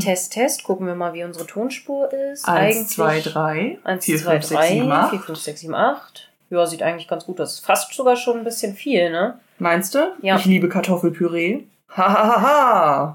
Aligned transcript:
Test, 0.00 0.32
Test. 0.32 0.64
Gucken 0.64 0.86
wir 0.86 0.94
mal, 0.94 1.12
wie 1.14 1.24
unsere 1.24 1.46
Tonspur 1.46 2.12
ist. 2.12 2.48
1, 2.48 2.88
2, 2.88 3.20
3, 3.20 3.78
1, 3.84 4.04
4, 4.04 4.18
2, 4.18 4.30
5, 4.30 4.44
6, 4.44 4.68
7, 4.68 4.88
3, 4.88 4.94
8. 4.94 5.10
4, 5.10 5.20
5, 5.20 5.38
6, 5.38 5.60
7, 5.60 5.74
8. 5.74 6.30
Ja, 6.50 6.66
sieht 6.66 6.82
eigentlich 6.82 7.06
ganz 7.08 7.24
gut 7.26 7.40
aus. 7.40 7.60
Fast 7.60 7.94
sogar 7.94 8.16
schon 8.16 8.38
ein 8.38 8.44
bisschen 8.44 8.74
viel, 8.74 9.10
ne? 9.10 9.38
Meinst 9.58 9.94
du? 9.94 10.16
Ja. 10.22 10.36
Ich 10.36 10.46
liebe 10.46 10.68
Kartoffelpüree. 10.68 11.60
Hahaha. 11.88 13.14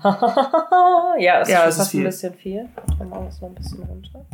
ja, 1.19 1.41
es 1.41 1.49
Ja, 1.49 1.63
ist 1.65 1.75
es 1.75 1.77
fast 1.81 1.93
ein 1.95 2.03
bisschen 2.03 2.33
viel. 2.33 2.69
Dann 2.97 3.09
machen 3.09 3.23
wir 3.23 3.29
es 3.29 3.41
noch 3.41 3.49
ein 3.49 3.55
bisschen 3.55 3.83
runter. 3.83 4.25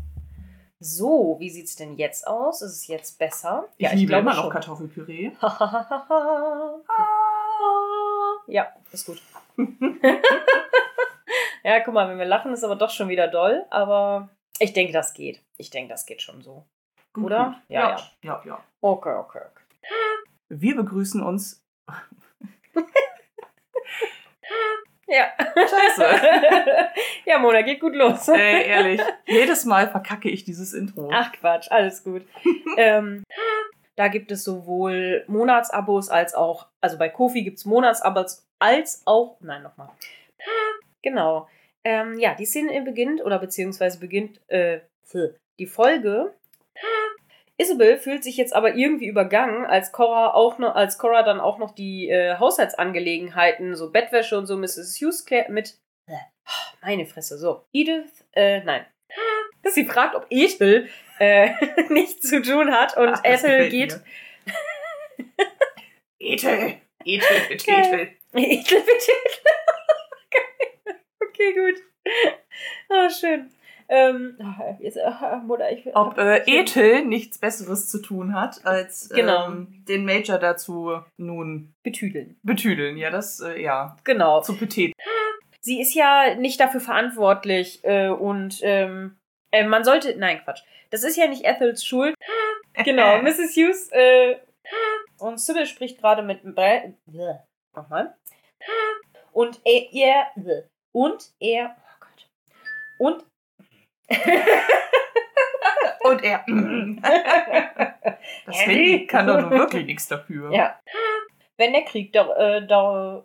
So, 0.79 1.35
wie 1.39 1.49
sieht's 1.49 1.75
denn 1.75 1.95
jetzt 1.95 2.27
aus? 2.27 2.63
Ist 2.63 2.71
es 2.71 2.87
jetzt 2.87 3.19
besser? 3.19 3.65
ich 3.77 3.91
liebe 3.91 4.09
glaube 4.09 4.21
immer 4.21 4.33
noch 4.33 4.43
schon. 4.43 4.51
Kartoffelpüree. 4.51 5.31
ja, 8.47 8.67
ist 8.91 9.05
gut. 9.05 9.21
ja, 11.63 11.79
guck 11.79 11.93
mal, 11.93 12.09
wenn 12.09 12.17
wir 12.17 12.25
lachen, 12.25 12.53
ist 12.53 12.63
aber 12.63 12.75
doch 12.75 12.89
schon 12.89 13.09
wieder 13.09 13.27
doll. 13.27 13.65
Aber 13.69 14.29
ich 14.59 14.73
denke, 14.73 14.93
das 14.93 15.13
geht. 15.13 15.41
Ich 15.57 15.69
denke, 15.69 15.89
das 15.89 16.05
geht 16.05 16.21
schon 16.21 16.41
so. 16.41 16.65
Gut, 17.13 17.25
Oder? 17.25 17.45
gut. 17.45 17.55
Ja, 17.69 17.89
ja, 17.89 18.11
ja, 18.23 18.41
ja. 18.45 18.63
Okay, 18.81 19.15
okay, 19.15 19.41
okay. 19.51 19.63
Wir 20.49 20.75
begrüßen 20.75 21.21
uns. 21.21 21.63
Ja. 25.11 25.29
Scheiße. 25.55 26.05
ja, 27.25 27.37
Mona, 27.37 27.63
geht 27.63 27.81
gut 27.81 27.95
los. 27.95 28.29
Ey, 28.29 28.65
ehrlich. 28.65 29.01
Jedes 29.25 29.65
Mal 29.65 29.89
verkacke 29.89 30.29
ich 30.29 30.45
dieses 30.45 30.73
Intro. 30.73 31.09
Ach 31.13 31.33
Quatsch, 31.33 31.69
alles 31.69 32.03
gut. 32.03 32.25
ähm, 32.77 33.23
da 33.97 34.07
gibt 34.07 34.31
es 34.31 34.45
sowohl 34.45 35.25
Monatsabos 35.27 36.09
als 36.09 36.33
auch, 36.33 36.67
also 36.79 36.97
bei 36.97 37.09
Kofi 37.09 37.43
gibt 37.43 37.57
es 37.57 37.65
Monatsabos 37.65 38.47
als 38.59 39.01
auch, 39.05 39.35
nein, 39.41 39.63
nochmal. 39.63 39.89
Genau. 41.01 41.49
Ähm, 41.83 42.19
ja, 42.19 42.35
die 42.35 42.45
Szene 42.45 42.81
beginnt, 42.81 43.23
oder 43.23 43.39
beziehungsweise 43.39 43.99
beginnt 43.99 44.39
äh, 44.47 44.81
die 45.59 45.65
Folge. 45.65 46.33
Isabel 47.57 47.97
fühlt 47.97 48.23
sich 48.23 48.37
jetzt 48.37 48.53
aber 48.53 48.75
irgendwie 48.75 49.07
übergangen, 49.07 49.65
als 49.65 49.91
Cora 49.91 50.33
auch 50.33 50.57
noch, 50.57 50.75
als 50.75 50.97
Cora 50.97 51.23
dann 51.23 51.39
auch 51.39 51.59
noch 51.59 51.75
die 51.75 52.09
äh, 52.09 52.37
Haushaltsangelegenheiten, 52.37 53.75
so 53.75 53.91
Bettwäsche 53.91 54.37
und 54.37 54.47
so 54.47 54.57
Mrs. 54.57 54.99
Hughes 54.99 55.25
mit 55.49 55.77
meine 56.81 57.05
Fresse, 57.05 57.37
so. 57.37 57.65
Edith, 57.73 58.25
äh, 58.33 58.61
nein. 58.63 58.85
Sie 59.65 59.85
fragt, 59.85 60.15
ob 60.15 60.25
Ethel 60.29 60.89
äh, 61.19 61.51
nichts 61.89 62.27
zu 62.27 62.41
tun 62.41 62.71
hat 62.71 62.97
und 62.97 63.09
Ach, 63.09 63.21
Ethel 63.23 63.69
geht. 63.69 63.99
Ethel. 66.19 66.77
Ethel, 67.03 67.41
bitte, 67.49 67.65
Geil. 67.65 67.83
Ethel. 67.83 68.09
Ethel, 68.33 68.79
bitte. 68.81 69.11
Geil. 69.43 69.65
Okay, 71.49 71.71
gut. 71.71 71.81
Ah, 72.89 73.09
schön. 73.09 73.49
Ähm, 73.87 74.37
jetzt, 74.79 74.97
Mutter, 75.45 75.71
ich. 75.71 75.95
Ob 75.95 76.17
äh, 76.17 76.43
Ethel 76.45 77.05
nichts 77.05 77.37
Besseres 77.37 77.89
zu 77.89 78.01
tun 78.01 78.33
hat, 78.33 78.65
als 78.65 79.09
Genau. 79.09 79.47
ähm, 79.47 79.83
den 79.87 80.05
Major 80.05 80.37
dazu 80.37 80.99
nun 81.17 81.73
betüdeln. 81.83 82.39
betüdeln. 82.43 82.97
Ja, 82.97 83.09
das, 83.09 83.39
äh, 83.39 83.61
ja, 83.61 83.97
Genau. 84.03 84.41
zu 84.41 84.57
Petit. 84.57 84.93
Sie 85.61 85.79
ist 85.79 85.93
ja 85.93 86.35
nicht 86.35 86.59
dafür 86.59 86.79
verantwortlich 86.81 87.83
äh, 87.83 88.09
und 88.09 88.59
ähm, 88.63 89.17
äh, 89.51 89.65
man 89.65 89.83
sollte. 89.83 90.15
Nein, 90.17 90.41
Quatsch. 90.43 90.63
Das 90.89 91.03
ist 91.03 91.17
ja 91.17 91.27
nicht 91.27 91.45
Ethels 91.45 91.85
Schuld. 91.85 92.15
Genau, 92.85 93.21
Mrs. 93.21 93.53
Hughes 93.57 93.89
äh, 93.91 94.37
und 95.19 95.39
Sybil 95.41 95.65
spricht 95.65 95.99
gerade 95.99 96.23
mit. 96.23 96.39
Nochmal. 97.75 98.15
Und 99.33 99.59
er, 99.65 99.91
er 99.91 100.27
und 100.93 101.31
er 101.39 101.75
oh 101.77 101.95
Gott. 101.99 102.27
Und 102.99 103.25
Und 106.03 106.23
er. 106.23 106.43
das 108.45 108.65
Handy 108.65 109.05
kann 109.07 109.27
doch 109.27 109.39
nur 109.41 109.51
wirklich 109.51 109.85
nichts 109.85 110.07
dafür. 110.07 110.51
ja. 110.51 110.79
Wenn 111.57 111.73
der 111.73 111.83
Krieg 111.85 112.11
da, 112.11 112.27
äh, 112.37 112.65
da 112.65 113.23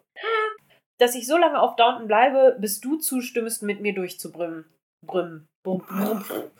dass 0.99 1.15
ich 1.15 1.27
so 1.27 1.37
lange 1.39 1.61
auf 1.61 1.77
Downton 1.77 2.07
bleibe, 2.07 2.57
bis 2.61 2.81
du 2.81 2.97
zustimmst, 2.99 3.63
mit 3.63 3.81
mir 3.81 3.95
durchzubrümmen. 3.95 4.65
Brümmen. 5.07 5.47
Brumm, 5.65 5.81
brumm, 5.87 6.23
brumm. 6.23 6.51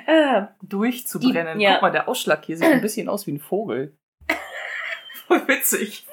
ah, 0.07 0.49
Durchzubrennen. 0.61 1.57
Die- 1.59 1.63
ja. 1.65 1.73
Guck 1.73 1.81
mal, 1.83 1.91
der 1.91 2.07
Ausschlag 2.07 2.45
hier 2.45 2.57
sieht 2.57 2.67
ein 2.67 2.81
bisschen 2.81 3.09
aus 3.09 3.25
wie 3.27 3.31
ein 3.33 3.39
Vogel. 3.39 3.95
Voll 5.27 5.47
witzig. 5.47 6.05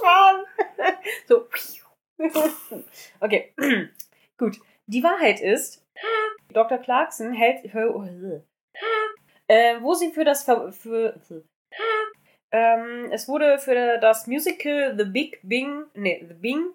Schwan. 0.00 0.44
so. 1.28 1.46
Okay. 3.20 3.54
Gut. 4.38 4.58
Die 4.86 5.02
Wahrheit 5.02 5.40
ist, 5.40 5.86
Dr. 6.52 6.78
Clarkson 6.78 7.32
hält. 7.32 7.64
Äh, 9.48 9.80
wo 9.80 9.94
sie 9.94 10.12
für 10.12 10.24
das. 10.24 10.44
Ver 10.44 10.72
für, 10.72 11.14
ähm, 12.52 13.10
es 13.12 13.28
wurde 13.28 13.58
für 13.58 13.98
das 13.98 14.26
Musical 14.26 14.94
The 14.98 15.04
Big 15.04 15.40
Bing. 15.42 15.84
Nee, 15.94 16.24
The 16.26 16.34
Bing. 16.34 16.66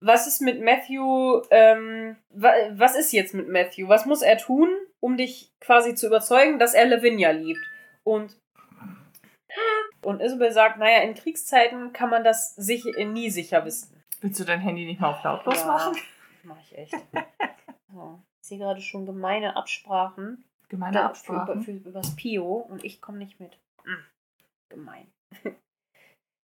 Was 0.00 0.26
ist 0.26 0.40
mit 0.40 0.60
Matthew? 0.62 1.42
Ähm, 1.50 2.16
wa 2.30 2.52
was 2.72 2.96
ist 2.96 3.12
jetzt 3.12 3.34
mit 3.34 3.48
Matthew? 3.48 3.88
Was 3.88 4.06
muss 4.06 4.22
er 4.22 4.38
tun, 4.38 4.70
um 5.00 5.18
dich 5.18 5.52
quasi 5.60 5.94
zu 5.94 6.06
überzeugen, 6.06 6.58
dass 6.58 6.74
er 6.74 6.86
Lavinia 6.86 7.30
liebt? 7.30 7.60
Und 8.02 8.39
und 10.02 10.20
Isabel 10.20 10.52
sagt, 10.52 10.78
naja, 10.78 11.00
in 11.02 11.14
Kriegszeiten 11.14 11.92
kann 11.92 12.10
man 12.10 12.24
das 12.24 12.54
sich 12.56 12.84
nie 12.84 13.30
sicher 13.30 13.64
wissen. 13.64 14.02
Willst 14.20 14.38
du 14.40 14.44
dein 14.44 14.60
Handy 14.60 14.84
nicht 14.86 15.00
mal 15.00 15.10
auf 15.10 15.22
lautlos 15.24 15.58
Ja, 15.60 15.66
machen? 15.66 15.96
Mach 16.42 16.58
ich 16.60 16.76
echt. 16.78 16.94
So. 17.92 18.22
Ich 18.40 18.48
sehe 18.48 18.58
gerade 18.58 18.80
schon 18.80 19.04
gemeine 19.04 19.56
Absprachen. 19.56 20.44
Gemeine 20.68 20.92
Da- 20.98 21.06
Absprachen. 21.06 21.62
Für, 21.62 21.72
für, 21.80 21.88
übers 21.88 22.14
Pio 22.14 22.46
und 22.54 22.84
ich 22.84 23.00
komme 23.00 23.18
nicht 23.18 23.40
mit. 23.40 23.58
Hm. 23.82 24.04
Gemein. 24.68 25.10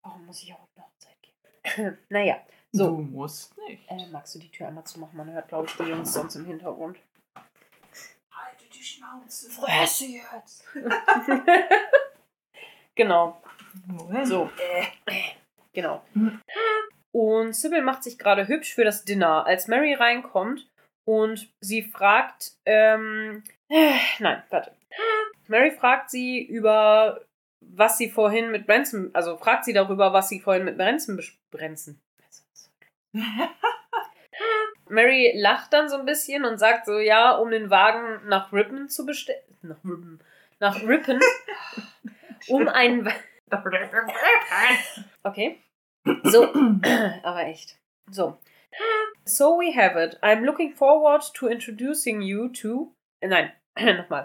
Warum 0.02 0.24
muss 0.24 0.42
ich 0.42 0.54
auch 0.54 0.60
auf 0.60 0.70
eine 0.74 0.86
Hochzeit 0.86 1.16
gehen? 1.20 1.98
naja, 2.08 2.38
Du 2.72 2.78
so. 2.78 2.90
musst 2.92 3.54
nicht. 3.68 3.90
Äh, 3.90 4.06
magst 4.10 4.34
du 4.34 4.38
die 4.38 4.50
Tür 4.50 4.68
einmal 4.68 4.84
zumachen? 4.84 5.16
Man 5.18 5.30
hört, 5.32 5.48
glaube 5.48 5.66
ich, 5.68 5.76
die 5.76 5.82
Jungs 5.82 6.14
sonst 6.14 6.34
im 6.36 6.46
Hintergrund. 6.46 6.98
Halte 7.34 8.64
die 8.72 8.82
Schnauze. 8.82 9.50
Fresse 9.50 10.06
jetzt! 10.06 10.64
genau. 12.94 13.42
Moment. 13.86 14.26
So. 14.26 14.50
Genau. 15.72 16.04
Und 17.12 17.54
Sybil 17.54 17.82
macht 17.82 18.02
sich 18.02 18.18
gerade 18.18 18.48
hübsch 18.48 18.74
für 18.74 18.84
das 18.84 19.04
Dinner, 19.04 19.46
als 19.46 19.68
Mary 19.68 19.94
reinkommt 19.94 20.68
und 21.04 21.48
sie 21.60 21.82
fragt, 21.82 22.52
ähm, 22.64 23.44
äh, 23.68 23.94
nein, 24.18 24.42
warte. 24.50 24.72
Mary 25.46 25.72
fragt 25.72 26.10
sie 26.10 26.42
über, 26.42 27.20
was 27.60 27.98
sie 27.98 28.10
vorhin 28.10 28.50
mit 28.50 28.66
Branson, 28.66 29.10
also 29.12 29.36
fragt 29.36 29.64
sie 29.64 29.72
darüber, 29.72 30.12
was 30.12 30.28
sie 30.28 30.40
vorhin 30.40 30.64
mit 30.64 30.76
Branson 30.76 31.16
besprechen. 31.16 32.00
Mary 34.88 35.32
lacht 35.36 35.72
dann 35.72 35.88
so 35.88 35.96
ein 35.96 36.04
bisschen 36.04 36.44
und 36.44 36.58
sagt 36.58 36.86
so, 36.86 36.98
ja, 36.98 37.32
um 37.36 37.50
den 37.50 37.70
Wagen 37.70 38.28
nach 38.28 38.52
Rippen 38.52 38.88
zu 38.88 39.06
bestellen. 39.06 39.40
Nach 39.62 39.82
Rippen. 39.84 40.20
Nach 40.60 40.82
Rippen. 40.82 41.20
um 42.48 42.68
einen. 42.68 43.08
Okay. 45.22 45.60
So, 46.24 46.44
aber 47.22 47.46
echt. 47.46 47.78
So. 48.10 48.38
So 49.24 49.58
we 49.58 49.72
have 49.74 49.96
it. 49.96 50.18
I'm 50.22 50.44
looking 50.44 50.74
forward 50.74 51.22
to 51.34 51.46
introducing 51.46 52.20
you 52.20 52.48
to. 52.48 52.94
Äh, 53.20 53.28
Nein, 53.28 53.52
nochmal. 53.96 54.24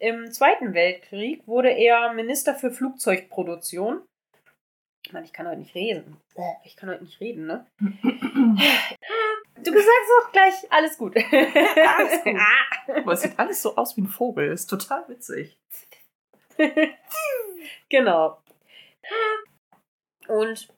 Im 0.00 0.32
Zweiten 0.32 0.74
Weltkrieg 0.74 1.46
wurde 1.46 1.70
er 1.70 2.12
Minister 2.14 2.54
für 2.54 2.70
Flugzeugproduktion. 2.70 4.02
Meine, 5.12 5.26
ich 5.26 5.32
kann 5.32 5.46
heute 5.46 5.58
nicht 5.58 5.74
reden. 5.74 6.16
Ich 6.64 6.76
kann 6.76 6.88
heute 6.90 7.04
nicht 7.04 7.20
reden, 7.20 7.46
ne? 7.46 7.66
Du 9.56 9.72
sagst 9.72 10.10
auch 10.20 10.32
gleich, 10.32 10.72
alles 10.72 10.98
gut. 10.98 11.16
Alles 11.16 12.24
gut. 12.24 12.36
Aber 12.96 13.12
es 13.12 13.22
sieht 13.22 13.38
alles 13.38 13.62
so 13.62 13.76
aus 13.76 13.96
wie 13.96 14.02
ein 14.02 14.08
Vogel. 14.08 14.52
Ist 14.52 14.66
total 14.66 15.08
witzig. 15.08 15.56
genau. 17.88 18.38
Und. 20.28 20.68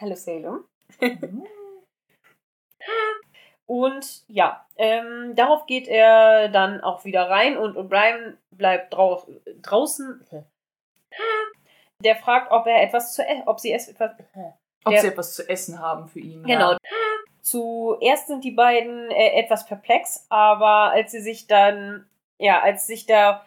Hallo 0.00 0.14
Salem. 0.14 0.64
Und 3.66 4.24
ja, 4.26 4.66
ähm, 4.74 5.36
darauf 5.36 5.64
geht 5.66 5.86
er 5.86 6.48
dann 6.48 6.80
auch 6.80 7.04
wieder 7.04 7.30
rein 7.30 7.56
und 7.56 7.76
O'Brien 7.76 8.36
bleibt 8.50 8.92
drau 8.92 9.22
draußen. 9.62 10.26
Der 12.02 12.16
fragt, 12.16 12.50
ob 12.50 12.66
er 12.66 12.82
etwas 12.82 13.14
zu 13.14 13.22
e 13.22 13.44
ob 13.46 13.60
sie 13.60 13.72
es 13.72 13.86
etwas. 13.86 14.10
Ob 14.84 14.92
Der- 14.92 15.00
sie 15.02 15.06
etwas 15.06 15.34
zu 15.34 15.48
essen 15.48 15.78
haben 15.78 16.08
für 16.08 16.18
ihn. 16.18 16.42
Genau. 16.42 16.72
Ja. 16.72 16.78
Zuerst 17.42 18.26
sind 18.26 18.42
die 18.42 18.50
beiden 18.50 19.08
äh, 19.12 19.38
etwas 19.38 19.64
perplex, 19.66 20.26
aber 20.30 20.90
als 20.90 21.12
sie 21.12 21.20
sich 21.20 21.46
dann, 21.46 22.10
ja, 22.38 22.60
als 22.60 22.88
sich 22.88 23.06
da, 23.06 23.46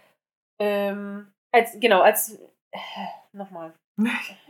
ähm, 0.59 1.31
als, 1.51 1.77
genau, 1.79 2.01
als 2.01 2.39
Nochmal. 3.31 3.73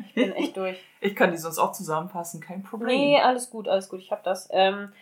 Ich 0.06 0.14
bin 0.14 0.32
echt 0.34 0.56
durch. 0.56 0.78
Ich 1.02 1.16
kann 1.16 1.32
die 1.32 1.38
sonst 1.38 1.58
auch 1.58 1.72
zusammenfassen, 1.72 2.40
kein 2.40 2.64
Problem. 2.64 2.96
Nee, 2.96 3.20
alles 3.20 3.50
gut, 3.50 3.68
alles 3.68 3.90
gut, 3.90 4.00
ich 4.00 4.12
hab 4.12 4.24
das. 4.24 4.48
Ähm, 4.52 4.94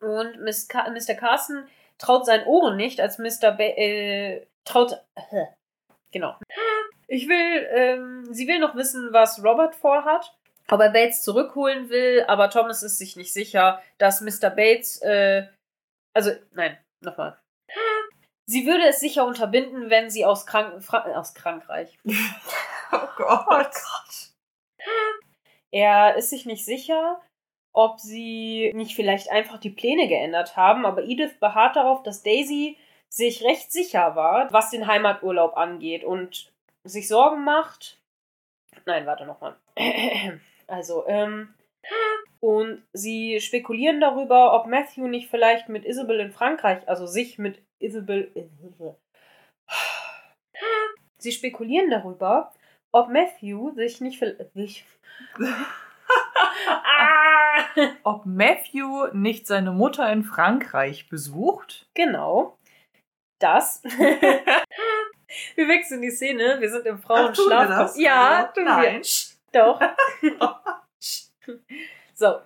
und 0.00 0.40
Miss 0.42 0.68
Ca 0.68 0.88
Mr. 0.90 1.14
Carson 1.14 1.66
traut 1.96 2.26
seinen 2.26 2.46
Ohren 2.46 2.76
nicht, 2.76 3.00
als 3.00 3.18
Mr. 3.18 3.52
Ba 3.52 3.64
äh, 3.64 4.46
traut. 4.64 4.92
Äh, 5.14 5.46
genau. 6.12 6.36
Ich 7.08 7.26
will, 7.26 7.66
ähm, 7.70 8.28
sie 8.32 8.46
will 8.46 8.58
noch 8.58 8.74
wissen, 8.76 9.08
was 9.12 9.42
Robert 9.42 9.74
vorhat. 9.74 10.36
Ob 10.70 10.80
er 10.80 10.90
Bates 10.90 11.22
zurückholen 11.22 11.88
will, 11.88 12.24
aber 12.28 12.50
Thomas 12.50 12.82
ist 12.82 12.98
sich 12.98 13.16
nicht 13.16 13.32
sicher, 13.32 13.82
dass 13.96 14.20
Mr. 14.20 14.50
Bates, 14.50 15.00
äh, 15.00 15.46
also, 16.14 16.32
nein, 16.52 16.76
nochmal. 17.00 17.38
Sie 18.50 18.64
würde 18.64 18.88
es 18.88 18.98
sicher 18.98 19.26
unterbinden, 19.26 19.90
wenn 19.90 20.08
sie 20.08 20.24
aus, 20.24 20.46
Krank 20.46 20.82
Fra 20.82 21.02
aus 21.14 21.32
Frankreich. 21.32 21.98
Oh 22.90 23.06
Gott. 23.18 23.74
Er 25.70 26.16
ist 26.16 26.30
sich 26.30 26.46
nicht 26.46 26.64
sicher, 26.64 27.20
ob 27.74 28.00
sie 28.00 28.72
nicht 28.74 28.94
vielleicht 28.94 29.30
einfach 29.30 29.58
die 29.58 29.68
Pläne 29.68 30.08
geändert 30.08 30.56
haben, 30.56 30.86
aber 30.86 31.02
Edith 31.02 31.38
beharrt 31.38 31.76
darauf, 31.76 32.02
dass 32.02 32.22
Daisy 32.22 32.78
sich 33.10 33.44
recht 33.44 33.70
sicher 33.70 34.16
war, 34.16 34.50
was 34.54 34.70
den 34.70 34.86
Heimaturlaub 34.86 35.58
angeht 35.58 36.02
und 36.02 36.50
sich 36.84 37.08
Sorgen 37.08 37.44
macht. 37.44 38.00
Nein, 38.86 39.04
warte 39.04 39.26
nochmal. 39.26 39.56
Also, 40.66 41.06
ähm. 41.06 41.54
Und 42.40 42.82
sie 42.92 43.40
spekulieren 43.40 44.00
darüber, 44.00 44.54
ob 44.54 44.66
Matthew 44.66 45.08
nicht 45.08 45.28
vielleicht 45.28 45.68
mit 45.68 45.84
Isabel 45.84 46.20
in 46.20 46.30
Frankreich, 46.30 46.88
also 46.88 47.06
sich 47.06 47.38
mit 47.38 47.62
Isabel. 47.78 48.32
Sie 51.18 51.32
spekulieren 51.32 51.90
darüber, 51.90 52.52
ob 52.92 53.08
Matthew 53.08 53.74
sich 53.74 54.00
nicht 54.00 54.22
sich 54.54 54.84
ah! 55.38 57.18
Ob 58.02 58.26
Matthew 58.26 59.08
nicht 59.12 59.46
seine 59.46 59.72
Mutter 59.72 60.10
in 60.12 60.24
Frankreich 60.24 61.08
besucht? 61.08 61.88
Genau. 61.94 62.58
Das. 63.38 63.82
wir 65.54 65.68
wechseln 65.68 66.02
die 66.02 66.10
Szene. 66.10 66.56
Wir 66.60 66.70
sind 66.70 66.86
im 66.86 66.98
Frauenschlaf. 66.98 67.96
Ja, 67.96 68.50
tun 68.54 68.64
Nein. 68.64 69.02
wir. 69.02 69.28
Doch. 69.52 69.80
so. 72.14 72.40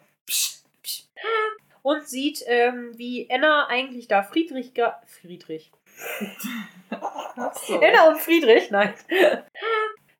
Und 1.84 2.06
sieht, 2.08 2.42
ähm, 2.46 2.96
wie 2.96 3.28
Anna 3.30 3.66
eigentlich 3.68 4.06
da 4.08 4.22
Friedrich. 4.22 4.72
ge- 4.74 4.92
Friedrich. 5.06 5.72
So. 7.66 7.80
Anna 7.80 8.08
und 8.08 8.18
Friedrich, 8.18 8.70
nein. 8.70 8.94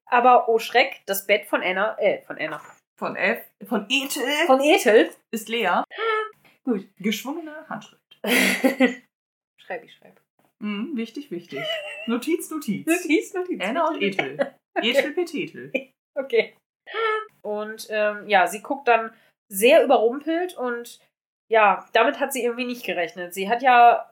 Aber 0.07 0.49
oh 0.49 0.59
Schreck, 0.59 1.03
das 1.07 1.27
Bett 1.27 1.47
von 1.47 1.63
Anna, 1.63 1.97
äh, 1.99 2.21
von 2.23 2.39
Anna. 2.39 2.61
Von 2.99 3.17
F, 3.17 3.45
von 3.67 3.87
Ethel 3.89 4.23
Von 4.47 4.61
Ethel. 4.61 5.11
ist 5.33 5.49
Lea. 5.49 5.83
Gut, 6.65 6.87
geschwungene 6.99 7.67
Handschrift. 7.69 8.03
schreib 9.61 9.85
ich, 9.85 9.95
schreib. 9.95 10.21
Mhm, 10.61 10.97
wichtig, 10.97 11.31
wichtig. 11.31 11.65
Notiz, 12.07 12.51
Notiz. 12.51 12.87
Notiz, 12.87 13.35
Notiz. 13.35 13.61
Anna 13.61 13.89
und 13.89 14.01
Ethel. 14.03 14.55
Ethel 14.81 15.13
Petetel. 15.13 15.73
Okay. 16.15 16.55
Und 17.43 17.87
ähm, 17.91 18.29
ja, 18.29 18.47
sie 18.47 18.61
guckt 18.63 18.87
dann 18.87 19.13
sehr 19.51 19.83
überrumpelt 19.83 20.57
und 20.57 21.01
ja, 21.53 21.87
damit 21.93 22.19
hat 22.19 22.33
sie 22.33 22.43
irgendwie 22.43 22.65
nicht 22.65 22.83
gerechnet. 22.87 23.35
Sie 23.35 23.51
hat 23.51 23.61
ja, 23.61 24.11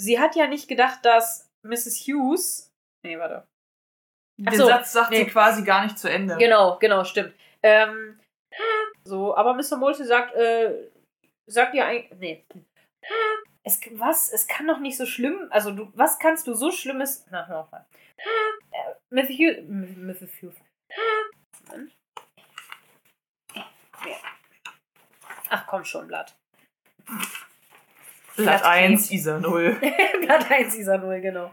sie 0.00 0.18
hat 0.18 0.34
ja 0.34 0.46
nicht 0.46 0.66
gedacht, 0.66 1.04
dass 1.04 1.52
Mrs. 1.62 2.06
Hughes, 2.06 2.72
nee, 3.04 3.18
warte. 3.18 3.46
Ach 4.46 4.50
Den 4.50 4.58
so, 4.58 4.66
Satz 4.66 4.92
sagt 4.92 5.10
nee. 5.10 5.24
sie 5.24 5.26
quasi 5.26 5.62
gar 5.62 5.84
nicht 5.84 5.98
zu 5.98 6.10
Ende. 6.10 6.36
Genau, 6.38 6.78
genau, 6.78 7.04
stimmt. 7.04 7.34
Ähm, 7.62 8.18
so, 9.04 9.36
aber 9.36 9.52
Mr. 9.52 9.76
Molte 9.76 10.06
sagt, 10.06 10.34
äh, 10.36 10.90
sagt 11.46 11.74
ihr 11.74 11.84
eigentlich, 11.84 12.18
nee. 12.18 12.46
Es, 13.62 13.80
was? 13.92 14.32
Es 14.32 14.46
kann 14.46 14.66
doch 14.66 14.78
nicht 14.78 14.96
so 14.96 15.04
schlimm, 15.04 15.48
also 15.50 15.70
du, 15.70 15.92
was 15.94 16.18
kannst 16.18 16.46
du 16.46 16.54
so 16.54 16.70
Schlimmes, 16.70 17.26
na, 17.30 17.46
hör 17.46 17.60
auf 17.60 17.72
mal. 17.72 17.86
Äh, 18.70 18.94
Mrs. 19.10 19.28
Hughes, 19.36 19.64
Mrs. 19.68 20.42
Hughes. 20.42 20.56
Ach 25.50 25.66
komm 25.66 25.84
schon, 25.84 26.08
Blatt. 26.08 26.34
Blatt 28.36 28.62
Blatt 28.62 28.64
1, 28.64 29.00
Krebs. 29.00 29.10
Isa 29.10 29.40
0. 29.40 29.76
Blatt 30.20 30.50
1 30.50 30.76
Isa 30.76 30.98
0, 30.98 31.20
genau. 31.20 31.50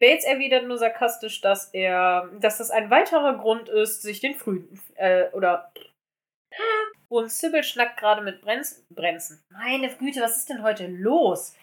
Bates 0.00 0.24
erwidert 0.24 0.66
nur 0.66 0.78
sarkastisch, 0.78 1.40
dass 1.40 1.72
er, 1.72 2.30
dass 2.40 2.58
das 2.58 2.70
ein 2.70 2.90
weiterer 2.90 3.36
Grund 3.38 3.68
ist, 3.68 4.02
sich 4.02 4.20
den 4.20 4.36
frühen, 4.36 4.80
äh, 4.96 5.28
oder 5.32 5.72
und 7.08 7.30
Sybil 7.32 7.62
schnackt 7.62 7.98
gerade 7.98 8.20
mit 8.22 8.42
Brenz, 8.42 8.84
Brenzen. 8.90 9.42
Meine 9.50 9.88
Güte, 9.96 10.20
was 10.20 10.36
ist 10.36 10.50
denn 10.50 10.62
heute 10.62 10.86
los? 10.86 11.56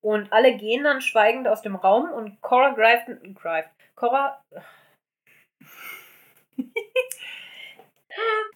Und 0.00 0.32
alle 0.32 0.56
gehen 0.56 0.84
dann 0.84 1.00
schweigend 1.00 1.48
aus 1.48 1.62
dem 1.62 1.74
Raum 1.74 2.10
und 2.12 2.40
Cora 2.40 2.70
greift, 2.70 3.08
greift 3.34 3.70
Cora 3.96 4.40